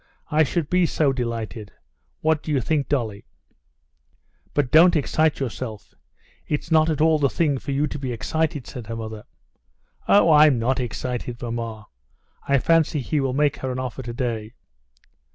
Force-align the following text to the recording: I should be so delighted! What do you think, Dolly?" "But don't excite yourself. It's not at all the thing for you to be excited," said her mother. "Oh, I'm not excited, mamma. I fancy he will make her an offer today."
I 0.31 0.41
should 0.41 0.67
be 0.67 0.87
so 0.87 1.13
delighted! 1.13 1.73
What 2.21 2.41
do 2.41 2.51
you 2.51 2.59
think, 2.59 2.89
Dolly?" 2.89 3.23
"But 4.55 4.71
don't 4.71 4.95
excite 4.95 5.39
yourself. 5.39 5.93
It's 6.47 6.71
not 6.71 6.89
at 6.89 7.01
all 7.01 7.19
the 7.19 7.29
thing 7.29 7.59
for 7.59 7.71
you 7.71 7.85
to 7.85 7.99
be 7.99 8.11
excited," 8.11 8.65
said 8.65 8.87
her 8.87 8.95
mother. 8.95 9.25
"Oh, 10.07 10.31
I'm 10.31 10.57
not 10.57 10.79
excited, 10.79 11.39
mamma. 11.39 11.85
I 12.47 12.57
fancy 12.57 12.99
he 13.01 13.19
will 13.19 13.33
make 13.33 13.57
her 13.57 13.71
an 13.71 13.77
offer 13.77 14.01
today." 14.01 14.55